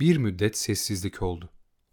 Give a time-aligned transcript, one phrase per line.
[0.00, 1.50] Bir müddet sessizlik oldu.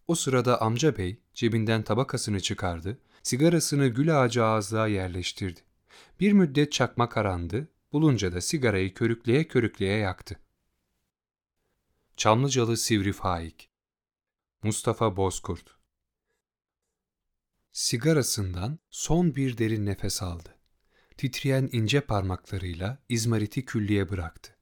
[0.07, 5.59] O sırada amca bey cebinden tabakasını çıkardı, sigarasını gül ağacı ağızlığa yerleştirdi.
[6.19, 10.39] Bir müddet çakma karandı, bulunca da sigarayı körükleye körükleye yaktı.
[12.17, 13.69] Çamlıcalı Sivri Faik
[14.63, 15.75] Mustafa Bozkurt
[17.71, 20.55] Sigarasından son bir derin nefes aldı.
[21.17, 24.52] Titreyen ince parmaklarıyla izmariti küllüye bıraktı.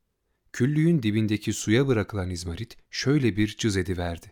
[0.62, 4.32] Küllüğün dibindeki suya bırakılan izmarit şöyle bir cız ediverdi.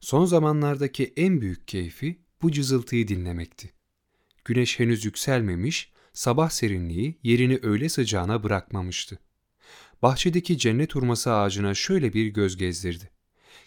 [0.00, 3.72] Son zamanlardaki en büyük keyfi bu cızıltıyı dinlemekti.
[4.44, 9.18] Güneş henüz yükselmemiş, sabah serinliği yerini öyle sıcağına bırakmamıştı.
[10.02, 13.10] Bahçedeki cennet hurması ağacına şöyle bir göz gezdirdi.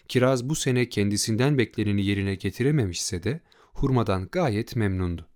[0.08, 3.40] Kiraz bu sene kendisinden bekleneni yerine getirememişse de
[3.72, 5.29] hurmadan gayet memnundu.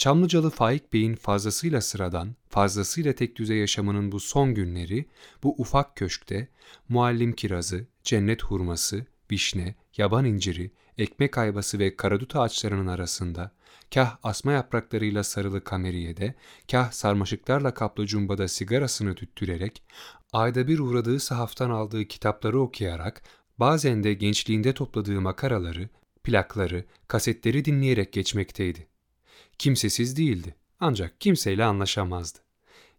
[0.00, 5.06] Çamlıcalı Faik Bey'in fazlasıyla sıradan, fazlasıyla tek düze yaşamının bu son günleri,
[5.42, 6.48] bu ufak köşkte,
[6.88, 13.52] muallim kirazı, cennet hurması, vişne, yaban inciri, ekmek ayvası ve karadut ağaçlarının arasında,
[13.94, 16.34] kah asma yapraklarıyla sarılı kameriyede,
[16.70, 19.82] kah sarmaşıklarla kaplı cumbada sigarasını tüttürerek,
[20.32, 23.22] ayda bir uğradığı sahaftan aldığı kitapları okuyarak,
[23.58, 25.88] bazen de gençliğinde topladığı makaraları,
[26.24, 28.90] plakları, kasetleri dinleyerek geçmekteydi.
[29.60, 32.38] Kimsesiz değildi ancak kimseyle anlaşamazdı.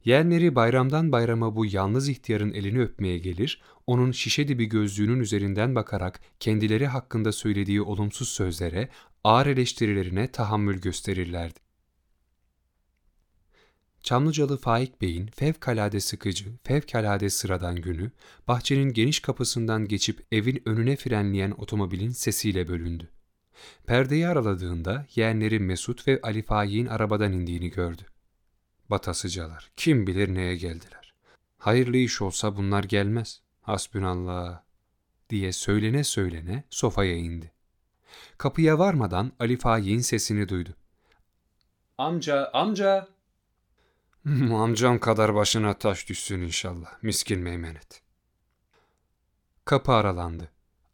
[0.05, 6.19] Yeğenleri bayramdan bayrama bu yalnız ihtiyarın elini öpmeye gelir, onun şişe dibi gözlüğünün üzerinden bakarak
[6.39, 8.89] kendileri hakkında söylediği olumsuz sözlere,
[9.23, 11.59] ağır eleştirilerine tahammül gösterirlerdi.
[14.03, 18.11] Çamlıcalı Faik Bey'in fevkalade sıkıcı, fevkalade sıradan günü,
[18.47, 23.09] bahçenin geniş kapısından geçip evin önüne frenleyen otomobilin sesiyle bölündü.
[23.85, 28.01] Perdeyi araladığında yeğenleri Mesut ve Ali Faik'in arabadan indiğini gördü.
[28.89, 31.13] Batasıcalar, kim bilir neye geldiler.
[31.57, 33.41] Hayırlı iş olsa bunlar gelmez.
[33.61, 34.61] Hasbünallah
[35.29, 37.51] diye söylene söylene sofaya indi.
[38.37, 40.75] Kapıya varmadan Ali Faik'in sesini duydu.
[41.97, 43.07] Amca, amca!
[44.53, 48.01] Amcam kadar başına taş düşsün inşallah, miskin meymenet.
[49.65, 50.51] Kapı aralandı.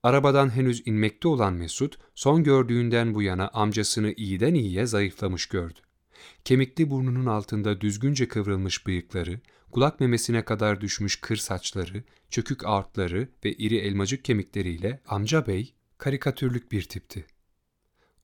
[0.07, 5.79] Arabadan henüz inmekte olan Mesut, son gördüğünden bu yana amcasını iyiden iyiye zayıflamış gördü.
[6.45, 9.39] Kemikli burnunun altında düzgünce kıvrılmış bıyıkları,
[9.71, 16.71] kulak memesine kadar düşmüş kır saçları, çökük ağırtları ve iri elmacık kemikleriyle amca bey karikatürlük
[16.71, 17.25] bir tipti.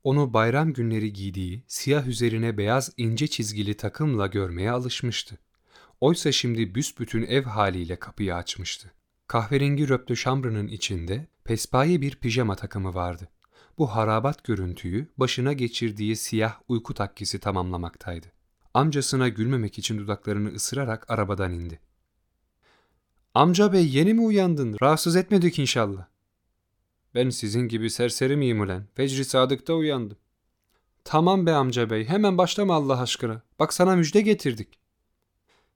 [0.03, 5.37] Onu bayram günleri giydiği siyah üzerine beyaz ince çizgili takımla görmeye alışmıştı.
[6.01, 8.91] Oysa şimdi büsbütün ev haliyle kapıyı açmıştı.
[9.27, 13.27] Kahverengi röptö şambrının içinde pespaye bir pijama takımı vardı.
[13.77, 18.27] Bu harabat görüntüyü başına geçirdiği siyah uyku takkisi tamamlamaktaydı.
[18.73, 21.79] Amcasına gülmemek için dudaklarını ısırarak arabadan indi.
[23.33, 24.77] Amca bey yeni mi uyandın?
[24.81, 26.05] Rahatsız etmedik inşallah.
[27.15, 28.87] Ben sizin gibi serseri miyim ulen?
[28.95, 30.17] Fecri Sadık'ta uyandım.
[31.03, 33.41] Tamam be amca bey hemen başlama Allah aşkına.
[33.59, 34.79] Bak sana müjde getirdik.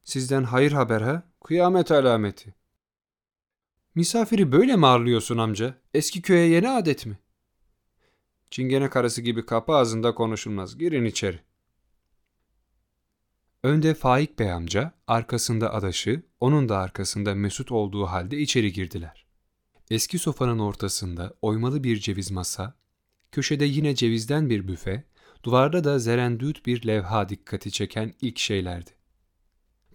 [0.03, 1.23] Sizden hayır haber ha?
[1.44, 2.56] Kıyamet alameti.
[3.97, 5.81] Misafiri böyle mi ağırlıyorsun amca?
[5.93, 7.19] Eski köye yeni adet mi?
[8.51, 10.77] Çingene karısı gibi kapı ağzında konuşulmaz.
[10.77, 11.39] Girin içeri.
[13.63, 19.25] Önde Faik Bey amca, arkasında adaşı, onun da arkasında Mesut olduğu halde içeri girdiler.
[19.89, 22.77] Eski sofanın ortasında oymalı bir ceviz masa,
[23.31, 25.03] köşede yine cevizden bir büfe,
[25.43, 28.96] duvarda da zerendüt bir levha dikkati çeken ilk şeylerdi.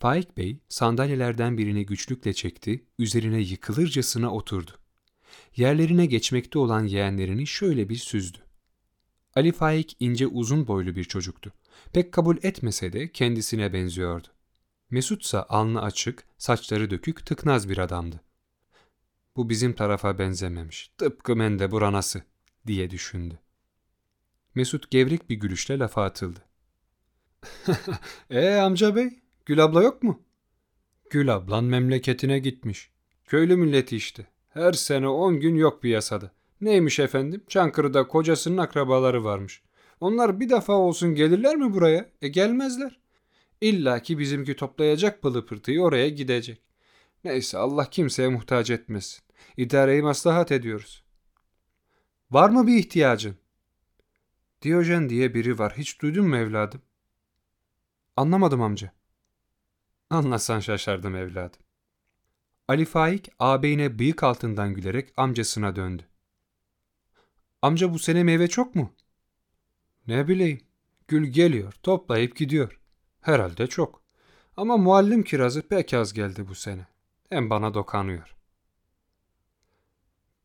[0.03, 4.71] Faik Bey sandalyelerden birini güçlükle çekti, üzerine yıkılırcasına oturdu.
[5.57, 8.39] Yerlerine geçmekte olan yeğenlerini şöyle bir süzdü.
[9.35, 11.53] Ali Faik ince uzun boylu bir çocuktu.
[11.93, 14.29] Pek kabul etmese de kendisine benziyordu.
[14.91, 18.21] Mesut ise alnı açık, saçları dökük, tıknaz bir adamdı.
[19.37, 22.23] Bu bizim tarafa benzememiş, tıpkı mende buranası
[22.67, 23.39] diye düşündü.
[24.55, 26.41] Mesut gevrek bir gülüşle lafa atıldı.
[28.31, 30.23] ee amca bey, Gül abla yok mu?
[31.11, 32.91] Gül ablan memleketine gitmiş.
[33.25, 34.27] Köylü milleti işte.
[34.49, 36.31] Her sene on gün yok piyasada.
[36.61, 37.45] Neymiş efendim?
[37.49, 39.63] Çankırı'da kocasının akrabaları varmış.
[40.01, 42.11] Onlar bir defa olsun gelirler mi buraya?
[42.23, 43.01] E gelmezler.
[43.61, 46.63] İlla ki bizimki toplayacak pılı pırtıyı oraya gidecek.
[47.25, 49.23] Neyse Allah kimseye muhtaç etmesin.
[49.57, 51.05] İdareyi maslahat ediyoruz.
[52.31, 53.37] Var mı bir ihtiyacın?
[54.63, 55.75] Diyojen diye biri var.
[55.77, 56.83] Hiç duydun mu evladım?
[58.17, 58.93] Anlamadım amca.
[60.13, 61.61] Anlasan şaşardım evladım.
[62.69, 66.03] Ali Faik ağabeyine bıyık altından gülerek amcasına döndü.
[67.63, 68.93] Amca bu sene meyve çok mu?
[70.07, 70.61] Ne bileyim.
[71.09, 72.81] Gül geliyor, toplayıp gidiyor.
[73.21, 74.03] Herhalde çok.
[74.57, 76.87] Ama muallim kirazı pek az geldi bu sene.
[77.29, 78.37] Hem bana dokanıyor.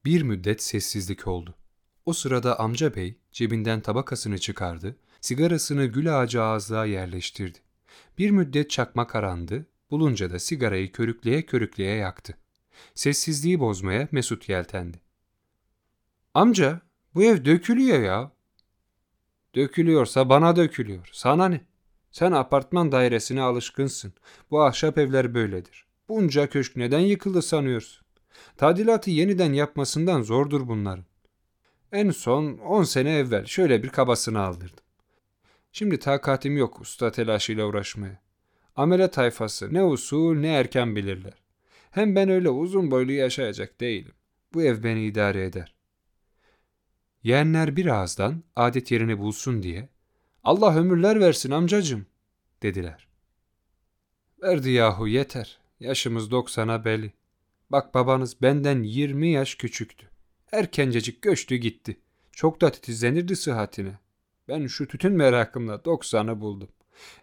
[0.06, 1.56] Bir müddet sessizlik oldu.
[2.06, 7.67] O sırada amca bey cebinden tabakasını çıkardı, sigarasını gül ağacı ağızlığa yerleştirdi.
[8.18, 12.38] Bir müddet çakma karandı, bulunca da sigarayı körükleye körükleye yaktı.
[12.96, 14.98] Sessizliği bozmaya Mesut yeltendi.
[16.34, 16.82] Amca,
[17.16, 18.32] bu ev dökülüyor ya.
[19.56, 21.10] Dökülüyorsa bana dökülüyor.
[21.14, 21.62] Sana ne?
[22.12, 24.14] Sen apartman dairesine alışkınsın.
[24.52, 25.86] Bu ahşap evler böyledir.
[26.10, 28.06] Bunca köşk neden yıkıldı sanıyorsun?
[28.58, 31.06] Tadilatı yeniden yapmasından zordur bunların.
[31.92, 34.84] En son 10 sene evvel şöyle bir kabasını aldırdım.
[35.77, 38.19] Şimdi takatim yok usta telaşıyla uğraşmaya.
[38.75, 41.33] Amele tayfası ne usul ne erken bilirler.
[41.91, 44.12] Hem ben öyle uzun boylu yaşayacak değilim.
[44.53, 45.75] Bu ev beni idare eder.
[47.24, 49.89] Yeğenler bir ağızdan adet yerini bulsun diye
[50.44, 52.06] Allah ömürler versin amcacım
[52.62, 53.07] dediler.
[54.44, 55.59] Verdi yahu yeter.
[55.79, 57.13] Yaşımız doksana belli.
[57.69, 60.09] Bak babanız benden 20 yaş küçüktü.
[60.51, 61.97] Erkencecik göçtü gitti.
[62.31, 64.06] Çok da titizlenirdi sıhhatine.
[64.48, 66.70] Ben şu tütün merakımla doksanı buldum.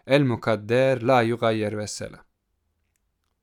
[0.07, 2.21] El mukadder la yugayyer vesselam.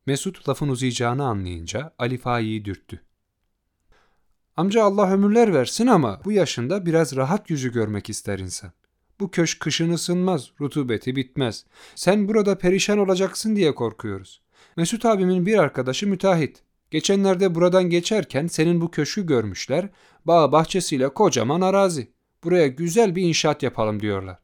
[0.06, 3.01] Mesut lafın uzayacağını anlayınca Ali Faik'i dürttü.
[4.57, 8.72] Amca Allah ömürler versin ama bu yaşında biraz rahat yüzü görmek ister insan.
[9.19, 11.66] Bu köşk kışın ısınmaz, rutubeti bitmez.
[11.95, 14.42] Sen burada perişan olacaksın diye korkuyoruz.
[14.78, 16.63] Mesut abimin bir arkadaşı müteahhit.
[16.92, 19.89] Geçenlerde buradan geçerken senin bu köşkü görmüşler.
[20.25, 22.12] Bağ bahçesiyle kocaman arazi.
[22.43, 24.39] Buraya güzel bir inşaat yapalım diyorlar.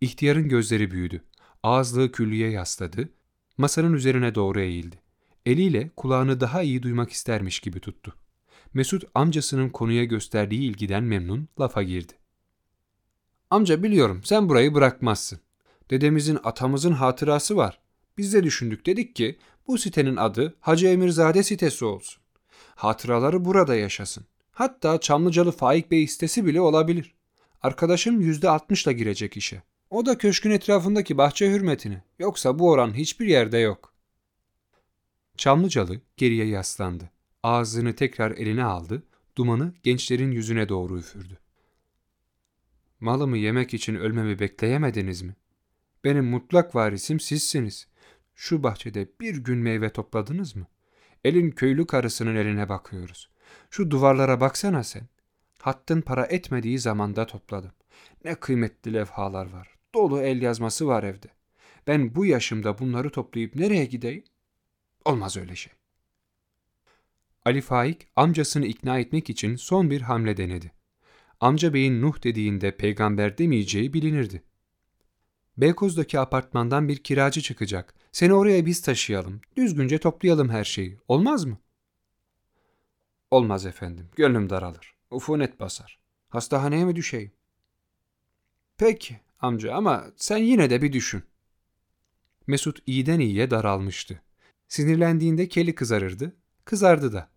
[0.00, 1.24] İhtiyarın gözleri büyüdü.
[1.62, 3.08] Ağızlığı küllüye yasladı.
[3.58, 5.02] Masanın üzerine doğru eğildi.
[5.46, 8.14] Eliyle kulağını daha iyi duymak istermiş gibi tuttu.
[8.74, 12.12] Mesut amcasının konuya gösterdiği ilgiden memnun lafa girdi.
[13.50, 15.40] Amca biliyorum sen burayı bırakmazsın.
[15.90, 17.80] Dedemizin atamızın hatırası var.
[18.18, 22.22] Biz de düşündük dedik ki bu sitenin adı Hacı Emirzade sitesi olsun.
[22.74, 24.24] Hatıraları burada yaşasın.
[24.52, 27.14] Hatta Çamlıcalı Faik Bey sitesi bile olabilir.
[27.62, 29.62] Arkadaşım yüzde altmışla girecek işe.
[29.90, 32.02] O da köşkün etrafındaki bahçe hürmetine.
[32.18, 33.94] Yoksa bu oran hiçbir yerde yok.
[35.36, 37.10] Çamlıcalı geriye yaslandı.
[37.42, 39.02] Ağzını tekrar eline aldı.
[39.36, 41.38] Dumanı gençlerin yüzüne doğru üfürdü.
[43.00, 45.36] Malımı yemek için ölmemi bekleyemediniz mi?
[46.04, 47.88] Benim mutlak varisim sizsiniz.
[48.34, 50.66] Şu bahçede bir gün meyve topladınız mı?
[51.24, 53.31] Elin köylü karısının eline bakıyoruz.
[53.70, 55.08] Şu duvarlara baksana sen.
[55.58, 57.72] Hattın para etmediği zamanda topladım.
[58.24, 59.68] Ne kıymetli levhalar var.
[59.94, 61.28] Dolu el yazması var evde.
[61.86, 64.24] Ben bu yaşımda bunları toplayıp nereye gideyim?
[65.04, 65.72] Olmaz öyle şey.
[67.44, 70.72] Ali Faik amcasını ikna etmek için son bir hamle denedi.
[71.40, 74.42] Amca beyin Nuh dediğinde peygamber demeyeceği bilinirdi.
[75.56, 77.94] Beykoz'daki apartmandan bir kiracı çıkacak.
[78.12, 79.40] Seni oraya biz taşıyalım.
[79.56, 80.98] Düzgünce toplayalım her şeyi.
[81.08, 81.58] Olmaz mı?
[83.32, 84.08] Olmaz efendim.
[84.16, 84.94] Gönlüm daralır.
[85.10, 85.98] Ufunet basar.
[86.28, 87.32] Hastahaneye mi düşeyim?
[88.76, 91.22] Peki amca ama sen yine de bir düşün.
[92.46, 94.22] Mesut iyiden iyiye daralmıştı.
[94.68, 96.36] Sinirlendiğinde keli kızarırdı.
[96.64, 97.28] Kızardı da.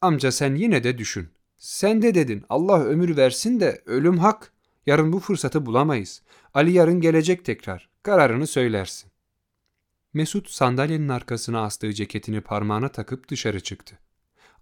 [0.00, 1.28] Amca sen yine de düşün.
[1.56, 4.52] Sen de dedin Allah ömür versin de ölüm hak.
[4.86, 6.22] Yarın bu fırsatı bulamayız.
[6.54, 7.88] Ali yarın gelecek tekrar.
[8.02, 9.10] Kararını söylersin.
[10.14, 13.98] Mesut sandalyenin arkasına astığı ceketini parmağına takıp dışarı çıktı.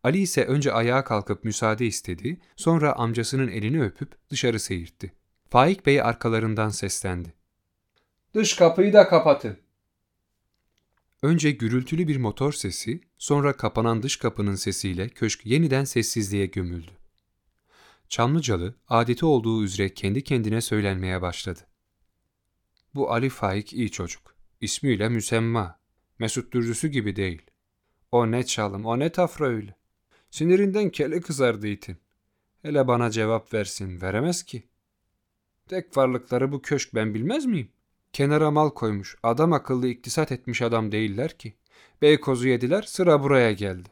[0.02, 5.12] Ali ise önce ayağa kalkıp müsaade istedi, sonra amcasının elini öpüp dışarı seyirtti.
[5.48, 7.34] Faik Bey arkalarından seslendi.
[8.34, 9.56] Dış kapıyı da kapatın.
[11.22, 16.90] Önce gürültülü bir motor sesi, sonra kapanan dış kapının sesiyle köşk yeniden sessizliğe gömüldü.
[18.08, 21.60] Çamlıcalı adeti olduğu üzere kendi kendine söylenmeye başladı.
[22.94, 24.34] Bu Ali Faik iyi çocuk.
[24.60, 25.80] İsmiyle müsemma.
[26.18, 27.42] Mesut Dürzüsü gibi değil.
[28.12, 29.79] O ne çalım, o ne tafra öyle.
[30.30, 31.96] Sinirinden kele kızardı itin.
[32.62, 34.62] Hele bana cevap versin, veremez ki.
[35.68, 37.68] Tek varlıkları bu köşk ben bilmez miyim?
[38.12, 41.54] Kenara mal koymuş, adam akıllı iktisat etmiş adam değiller ki.
[42.02, 43.88] Beykoz'u yediler, sıra buraya geldi.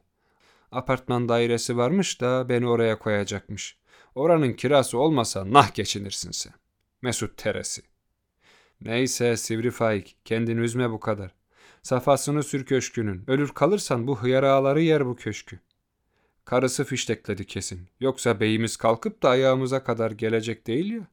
[0.73, 3.79] Apartman dairesi varmış da beni oraya koyacakmış.
[4.15, 6.53] Oranın kirası olmasa nah geçinirsin sen.
[7.03, 7.83] Mesut teresi.
[8.81, 11.35] Neyse sivri faik, kendini üzme bu kadar.
[11.83, 13.25] Safasını sür köşkünün.
[13.27, 15.61] Ölür kalırsan bu hıyar ağları yer bu köşkü.
[16.49, 17.89] Karısı fiştekledi kesin.
[18.01, 21.07] Yoksa beyimiz kalkıp da ayağımıza kadar gelecek değil ya.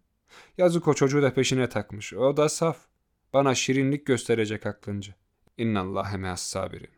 [0.57, 2.13] Yazık o çocuğu da peşine takmış.
[2.13, 2.77] O da saf.
[3.33, 5.13] Bana şirinlik gösterecek aklınca.
[5.57, 6.89] İnnallâhe meas sabirin.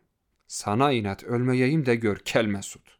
[0.46, 2.98] Sana inat ölmeyeyim de gör kel mesut.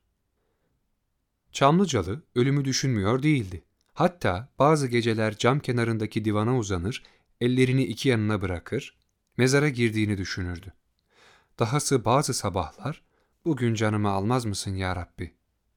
[1.52, 3.64] Çamlıcalı ölümü düşünmüyor değildi.
[3.94, 7.02] Hatta bazı geceler cam kenarındaki divana uzanır,
[7.40, 8.98] ellerini iki yanına bırakır,
[9.36, 10.72] mezara girdiğini düşünürdü.
[11.58, 13.07] Dahası bazı sabahlar,
[13.48, 15.34] bugün canımı almaz mısın ya Rabbi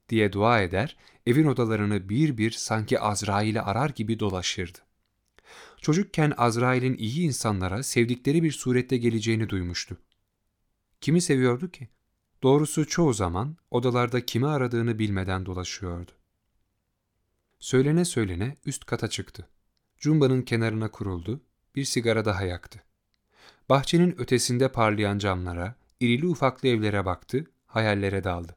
[0.10, 4.80] diye dua eder, evin odalarını bir bir sanki Azrail'i arar gibi dolaşırdı.
[5.82, 9.98] Çocukken Azrail'in iyi insanlara sevdikleri bir surette geleceğini duymuştu.
[11.02, 11.90] Kimi seviyordu ki?
[12.44, 16.12] Doğrusu çoğu zaman odalarda kimi aradığını bilmeden dolaşıyordu.
[17.60, 19.50] Söylene söylene üst kata çıktı.
[19.98, 21.42] Cumbanın kenarına kuruldu,
[21.76, 22.84] bir sigara daha yaktı.
[23.70, 28.56] Bahçenin ötesinde parlayan camlara, irili ufaklı evlere baktı, hayallere daldı.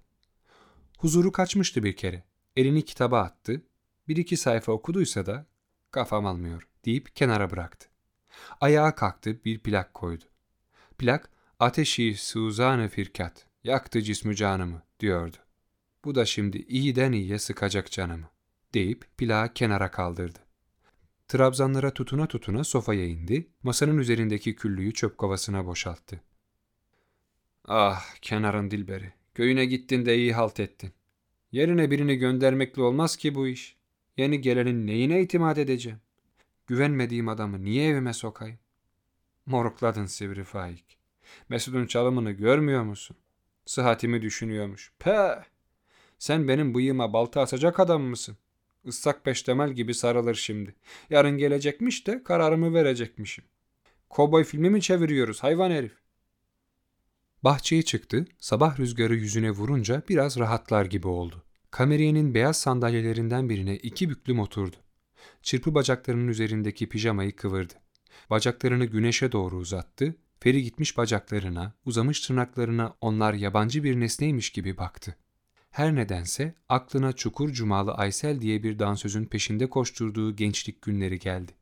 [0.98, 2.24] Huzuru kaçmıştı bir kere.
[2.56, 3.62] Elini kitaba attı.
[4.08, 5.46] Bir iki sayfa okuduysa da
[5.90, 7.88] kafam almıyor deyip kenara bıraktı.
[8.60, 10.24] Ayağa kalktı bir plak koydu.
[10.98, 11.30] Plak
[11.60, 15.36] ateşi suzanı firkat yaktı cismü canımı diyordu.
[16.04, 18.28] Bu da şimdi iyiden iyiye sıkacak canımı
[18.74, 20.38] deyip plağı kenara kaldırdı.
[21.28, 26.20] Trabzanlara tutuna tutuna sofaya indi, masanın üzerindeki küllüyü çöp kovasına boşalttı.
[27.68, 30.92] Ah kenarın dilberi, köyüne gittin de iyi halt ettin.
[31.52, 33.76] Yerine birini göndermekle olmaz ki bu iş.
[34.16, 35.98] Yeni gelenin neyine itimat edeceğim?
[36.66, 38.58] Güvenmediğim adamı niye evime sokayım?
[39.46, 40.98] Morukladın sivri faik.
[41.48, 43.16] Mesud'un çalımını görmüyor musun?
[43.66, 44.92] Sıhhatimi düşünüyormuş.
[44.98, 45.42] Pe!
[46.18, 48.36] Sen benim bıyığıma balta asacak adam mısın?
[48.84, 50.74] Issak peştemel gibi sarılır şimdi.
[51.10, 53.44] Yarın gelecekmiş de kararımı verecekmişim.
[54.10, 56.03] Kovboy filmi mi çeviriyoruz hayvan herif?
[57.44, 61.44] Bahçeye çıktı, sabah rüzgarı yüzüne vurunca biraz rahatlar gibi oldu.
[61.70, 64.76] Kameriyenin beyaz sandalyelerinden birine iki büklüm oturdu.
[65.42, 67.74] Çırpı bacaklarının üzerindeki pijamayı kıvırdı.
[68.30, 75.16] Bacaklarını güneşe doğru uzattı, feri gitmiş bacaklarına, uzamış tırnaklarına onlar yabancı bir nesneymiş gibi baktı.
[75.70, 81.52] Her nedense aklına Çukur Cumalı Aysel diye bir dansözün peşinde koşturduğu gençlik günleri geldi.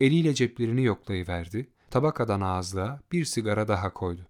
[0.00, 4.26] Eliyle ceplerini yoklayıverdi, tabakadan ağızlığa bir sigara daha koydu.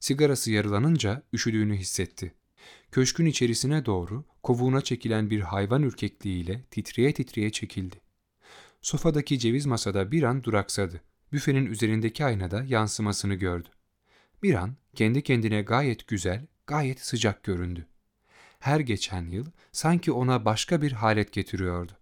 [0.00, 2.34] Sigarası yarılanınca üşüdüğünü hissetti.
[2.92, 8.00] Köşkün içerisine doğru kovuğuna çekilen bir hayvan ürkekliğiyle titreye titreye çekildi.
[8.80, 11.00] Sofadaki ceviz masada bir an duraksadı.
[11.32, 13.68] Büfenin üzerindeki aynada yansımasını gördü.
[14.42, 17.86] Bir an kendi kendine gayet güzel, gayet sıcak göründü.
[18.58, 21.92] Her geçen yıl sanki ona başka bir halet getiriyordu.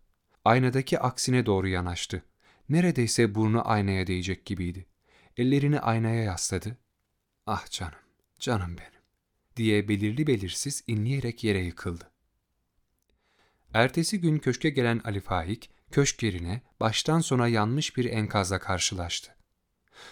[0.44, 2.22] Aynadaki aksine doğru yanaştı.
[2.68, 4.86] Neredeyse burnu aynaya değecek gibiydi.
[5.36, 6.76] Ellerini aynaya yasladı.
[7.46, 7.98] Ah canım,
[8.38, 9.02] canım benim
[9.56, 12.10] diye belirli belirsiz inleyerek yere yıkıldı.
[13.74, 19.34] Ertesi gün köşke gelen Ali Faik, köşk yerine baştan sona yanmış bir enkazla karşılaştı.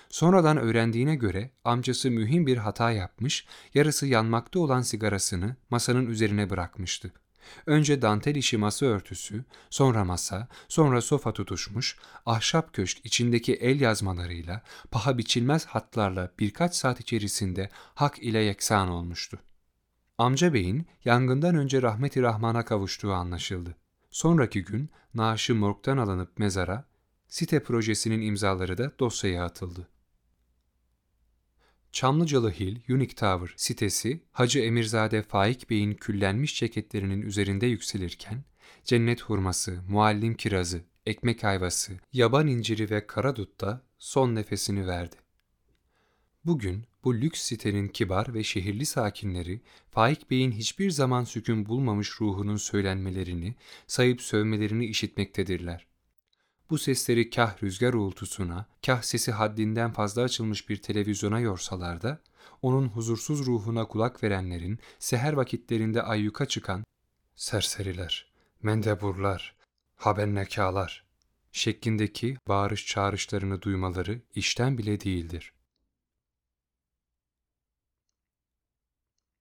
[0.09, 7.13] Sonradan öğrendiğine göre amcası mühim bir hata yapmış, yarısı yanmakta olan sigarasını masanın üzerine bırakmıştı.
[7.67, 11.97] Önce dantel işi masa örtüsü, sonra masa, sonra sofa tutuşmuş,
[12.27, 19.39] ahşap köşk içindeki el yazmalarıyla, paha biçilmez hatlarla birkaç saat içerisinde hak ile yeksan olmuştu.
[20.19, 23.77] Amca beyin yangından önce rahmeti rahmana kavuştuğu anlaşıldı.
[24.11, 26.85] Sonraki gün naaşı morgdan alınıp mezara,
[27.29, 29.89] site projesinin imzaları da dosyaya atıldı.
[31.93, 38.45] Çamlıcalı Hill Unique Tower sitesi Hacı Emirzade Faik Bey'in küllenmiş ceketlerinin üzerinde yükselirken
[38.85, 45.17] cennet hurması, muallim kirazı, ekmek ayvası, yaban inciri ve karadut da son nefesini verdi.
[46.45, 52.57] Bugün bu lüks sitenin kibar ve şehirli sakinleri Faik Bey'in hiçbir zaman sükun bulmamış ruhunun
[52.57, 53.55] söylenmelerini,
[53.87, 55.92] sayıp sövmelerini işitmektedirler.
[56.71, 62.21] Bu sesleri kah rüzgar uğultusuna, kah sesi haddinden fazla açılmış bir televizyona yorsalar da,
[62.63, 66.85] onun huzursuz ruhuna kulak verenlerin seher vakitlerinde ayyuka çıkan
[67.37, 68.27] serseriler,
[68.63, 69.57] mendeburlar,
[69.97, 71.05] habennekalar
[71.53, 75.53] şeklindeki bağırış çağrışlarını duymaları işten bile değildir.